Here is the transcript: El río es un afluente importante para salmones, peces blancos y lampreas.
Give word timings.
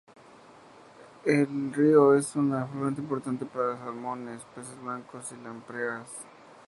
El 1.27 1.71
río 1.71 2.15
es 2.15 2.35
un 2.35 2.55
afluente 2.55 3.01
importante 3.01 3.45
para 3.45 3.77
salmones, 3.77 4.41
peces 4.55 4.81
blancos 4.81 5.31
y 5.31 5.35
lampreas. 5.43 6.11